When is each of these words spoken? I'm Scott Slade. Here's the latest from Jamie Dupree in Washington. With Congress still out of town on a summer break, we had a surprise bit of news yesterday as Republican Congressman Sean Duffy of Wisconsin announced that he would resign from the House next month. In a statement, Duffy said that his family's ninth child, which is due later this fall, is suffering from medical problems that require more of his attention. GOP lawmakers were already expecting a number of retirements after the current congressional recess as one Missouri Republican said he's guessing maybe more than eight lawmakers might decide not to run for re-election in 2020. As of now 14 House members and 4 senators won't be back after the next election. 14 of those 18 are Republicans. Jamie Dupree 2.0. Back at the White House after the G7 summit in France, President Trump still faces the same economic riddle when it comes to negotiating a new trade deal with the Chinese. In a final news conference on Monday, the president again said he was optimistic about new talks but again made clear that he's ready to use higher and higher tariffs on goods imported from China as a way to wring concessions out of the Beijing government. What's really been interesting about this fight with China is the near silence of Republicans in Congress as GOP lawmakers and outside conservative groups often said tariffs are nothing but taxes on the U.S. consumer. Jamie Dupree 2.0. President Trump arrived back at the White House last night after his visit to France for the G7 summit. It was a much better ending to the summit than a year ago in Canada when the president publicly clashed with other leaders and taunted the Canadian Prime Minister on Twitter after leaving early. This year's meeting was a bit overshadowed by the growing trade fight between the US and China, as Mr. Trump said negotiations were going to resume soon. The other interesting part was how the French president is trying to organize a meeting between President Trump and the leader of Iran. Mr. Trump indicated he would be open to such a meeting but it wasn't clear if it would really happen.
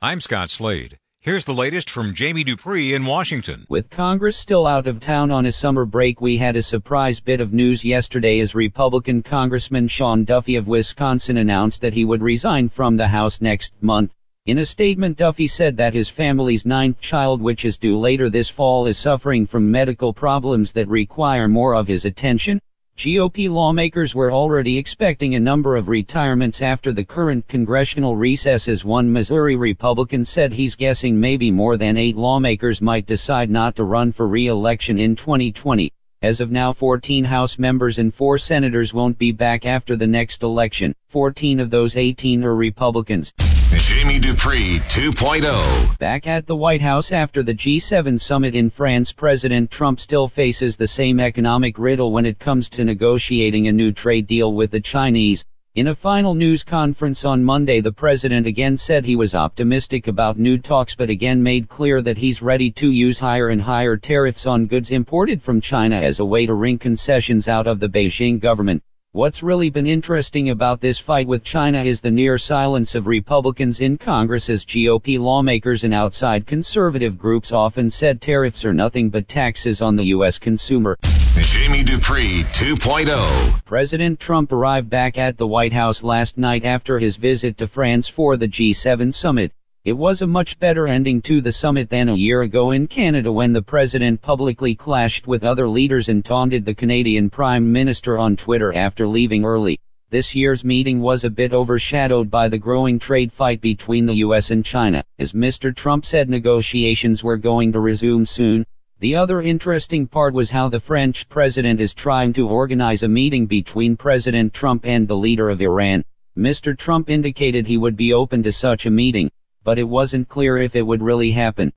I'm 0.00 0.20
Scott 0.20 0.48
Slade. 0.48 0.96
Here's 1.18 1.44
the 1.44 1.52
latest 1.52 1.90
from 1.90 2.14
Jamie 2.14 2.44
Dupree 2.44 2.94
in 2.94 3.04
Washington. 3.04 3.66
With 3.68 3.90
Congress 3.90 4.36
still 4.36 4.64
out 4.64 4.86
of 4.86 5.00
town 5.00 5.32
on 5.32 5.44
a 5.44 5.50
summer 5.50 5.84
break, 5.86 6.20
we 6.20 6.36
had 6.36 6.54
a 6.54 6.62
surprise 6.62 7.18
bit 7.18 7.40
of 7.40 7.52
news 7.52 7.84
yesterday 7.84 8.38
as 8.38 8.54
Republican 8.54 9.24
Congressman 9.24 9.88
Sean 9.88 10.22
Duffy 10.22 10.54
of 10.54 10.68
Wisconsin 10.68 11.36
announced 11.36 11.80
that 11.80 11.94
he 11.94 12.04
would 12.04 12.22
resign 12.22 12.68
from 12.68 12.96
the 12.96 13.08
House 13.08 13.40
next 13.40 13.74
month. 13.80 14.14
In 14.46 14.58
a 14.58 14.64
statement, 14.64 15.16
Duffy 15.16 15.48
said 15.48 15.78
that 15.78 15.94
his 15.94 16.08
family's 16.08 16.64
ninth 16.64 17.00
child, 17.00 17.42
which 17.42 17.64
is 17.64 17.78
due 17.78 17.98
later 17.98 18.30
this 18.30 18.48
fall, 18.48 18.86
is 18.86 18.98
suffering 18.98 19.46
from 19.46 19.72
medical 19.72 20.12
problems 20.12 20.74
that 20.74 20.86
require 20.86 21.48
more 21.48 21.74
of 21.74 21.88
his 21.88 22.04
attention. 22.04 22.60
GOP 22.98 23.48
lawmakers 23.48 24.12
were 24.12 24.32
already 24.32 24.76
expecting 24.76 25.36
a 25.36 25.38
number 25.38 25.76
of 25.76 25.88
retirements 25.88 26.62
after 26.62 26.90
the 26.90 27.04
current 27.04 27.46
congressional 27.46 28.16
recess 28.16 28.66
as 28.66 28.84
one 28.84 29.12
Missouri 29.12 29.54
Republican 29.54 30.24
said 30.24 30.52
he's 30.52 30.74
guessing 30.74 31.20
maybe 31.20 31.52
more 31.52 31.76
than 31.76 31.96
eight 31.96 32.16
lawmakers 32.16 32.82
might 32.82 33.06
decide 33.06 33.50
not 33.50 33.76
to 33.76 33.84
run 33.84 34.10
for 34.10 34.26
re-election 34.26 34.98
in 34.98 35.14
2020. 35.14 35.92
As 36.20 36.40
of 36.40 36.50
now 36.50 36.72
14 36.72 37.22
House 37.22 37.60
members 37.60 38.00
and 38.00 38.12
4 38.12 38.38
senators 38.38 38.92
won't 38.92 39.18
be 39.18 39.30
back 39.30 39.64
after 39.64 39.94
the 39.94 40.08
next 40.08 40.42
election. 40.42 40.92
14 41.06 41.60
of 41.60 41.70
those 41.70 41.96
18 41.96 42.42
are 42.42 42.56
Republicans. 42.56 43.32
Jamie 43.76 44.18
Dupree 44.18 44.80
2.0. 44.88 45.96
Back 45.98 46.26
at 46.26 46.48
the 46.48 46.56
White 46.56 46.80
House 46.80 47.12
after 47.12 47.44
the 47.44 47.54
G7 47.54 48.20
summit 48.20 48.56
in 48.56 48.68
France, 48.68 49.12
President 49.12 49.70
Trump 49.70 50.00
still 50.00 50.26
faces 50.26 50.76
the 50.76 50.88
same 50.88 51.20
economic 51.20 51.78
riddle 51.78 52.10
when 52.10 52.26
it 52.26 52.40
comes 52.40 52.70
to 52.70 52.84
negotiating 52.84 53.68
a 53.68 53.72
new 53.72 53.92
trade 53.92 54.26
deal 54.26 54.52
with 54.52 54.72
the 54.72 54.80
Chinese. 54.80 55.44
In 55.78 55.86
a 55.86 55.94
final 55.94 56.34
news 56.34 56.64
conference 56.64 57.24
on 57.24 57.44
Monday, 57.44 57.80
the 57.80 57.92
president 57.92 58.48
again 58.48 58.76
said 58.76 59.04
he 59.04 59.14
was 59.14 59.36
optimistic 59.36 60.08
about 60.08 60.36
new 60.36 60.58
talks 60.58 60.96
but 60.96 61.08
again 61.08 61.44
made 61.44 61.68
clear 61.68 62.02
that 62.02 62.18
he's 62.18 62.42
ready 62.42 62.72
to 62.72 62.90
use 62.90 63.20
higher 63.20 63.48
and 63.48 63.62
higher 63.62 63.96
tariffs 63.96 64.44
on 64.44 64.66
goods 64.66 64.90
imported 64.90 65.40
from 65.40 65.60
China 65.60 65.94
as 65.94 66.18
a 66.18 66.24
way 66.24 66.46
to 66.46 66.54
wring 66.54 66.78
concessions 66.78 67.46
out 67.46 67.68
of 67.68 67.78
the 67.78 67.88
Beijing 67.88 68.40
government. 68.40 68.82
What's 69.18 69.42
really 69.42 69.68
been 69.70 69.88
interesting 69.88 70.48
about 70.48 70.80
this 70.80 71.00
fight 71.00 71.26
with 71.26 71.42
China 71.42 71.82
is 71.82 72.00
the 72.00 72.10
near 72.12 72.38
silence 72.38 72.94
of 72.94 73.08
Republicans 73.08 73.80
in 73.80 73.98
Congress 73.98 74.48
as 74.48 74.64
GOP 74.64 75.18
lawmakers 75.18 75.82
and 75.82 75.92
outside 75.92 76.46
conservative 76.46 77.18
groups 77.18 77.50
often 77.50 77.90
said 77.90 78.20
tariffs 78.20 78.64
are 78.64 78.72
nothing 78.72 79.10
but 79.10 79.26
taxes 79.26 79.82
on 79.82 79.96
the 79.96 80.04
U.S. 80.14 80.38
consumer. 80.38 80.96
Jamie 81.40 81.82
Dupree 81.82 82.44
2.0. 82.44 83.64
President 83.64 84.20
Trump 84.20 84.52
arrived 84.52 84.88
back 84.88 85.18
at 85.18 85.36
the 85.36 85.48
White 85.48 85.72
House 85.72 86.04
last 86.04 86.38
night 86.38 86.64
after 86.64 87.00
his 87.00 87.16
visit 87.16 87.56
to 87.58 87.66
France 87.66 88.06
for 88.06 88.36
the 88.36 88.46
G7 88.46 89.12
summit. 89.12 89.50
It 89.88 89.96
was 89.96 90.20
a 90.20 90.26
much 90.26 90.58
better 90.58 90.86
ending 90.86 91.22
to 91.22 91.40
the 91.40 91.50
summit 91.50 91.88
than 91.88 92.10
a 92.10 92.14
year 92.14 92.42
ago 92.42 92.72
in 92.72 92.88
Canada 92.88 93.32
when 93.32 93.54
the 93.54 93.62
president 93.62 94.20
publicly 94.20 94.74
clashed 94.74 95.26
with 95.26 95.44
other 95.44 95.66
leaders 95.66 96.10
and 96.10 96.22
taunted 96.22 96.66
the 96.66 96.74
Canadian 96.74 97.30
Prime 97.30 97.72
Minister 97.72 98.18
on 98.18 98.36
Twitter 98.36 98.70
after 98.70 99.06
leaving 99.08 99.46
early. 99.46 99.78
This 100.10 100.34
year's 100.34 100.62
meeting 100.62 101.00
was 101.00 101.24
a 101.24 101.30
bit 101.30 101.54
overshadowed 101.54 102.30
by 102.30 102.48
the 102.48 102.58
growing 102.58 102.98
trade 102.98 103.32
fight 103.32 103.62
between 103.62 104.04
the 104.04 104.16
US 104.16 104.50
and 104.50 104.62
China, 104.62 105.04
as 105.18 105.32
Mr. 105.32 105.74
Trump 105.74 106.04
said 106.04 106.28
negotiations 106.28 107.24
were 107.24 107.38
going 107.38 107.72
to 107.72 107.80
resume 107.80 108.26
soon. 108.26 108.66
The 108.98 109.16
other 109.16 109.40
interesting 109.40 110.06
part 110.06 110.34
was 110.34 110.50
how 110.50 110.68
the 110.68 110.80
French 110.80 111.30
president 111.30 111.80
is 111.80 111.94
trying 111.94 112.34
to 112.34 112.46
organize 112.46 113.04
a 113.04 113.08
meeting 113.08 113.46
between 113.46 113.96
President 113.96 114.52
Trump 114.52 114.84
and 114.84 115.08
the 115.08 115.16
leader 115.16 115.48
of 115.48 115.62
Iran. 115.62 116.04
Mr. 116.36 116.76
Trump 116.76 117.08
indicated 117.08 117.66
he 117.66 117.78
would 117.78 117.96
be 117.96 118.12
open 118.12 118.42
to 118.42 118.52
such 118.52 118.84
a 118.84 118.90
meeting 118.90 119.30
but 119.68 119.78
it 119.78 119.84
wasn't 119.84 120.26
clear 120.30 120.56
if 120.56 120.74
it 120.76 120.80
would 120.80 121.02
really 121.02 121.30
happen. 121.30 121.74